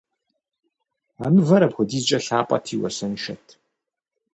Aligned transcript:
А 1.23 1.25
мывэр 1.33 1.61
апхуэдизкӀэ 1.67 2.19
лъапӀэти, 2.25 2.75
уасэншэт. 2.81 3.45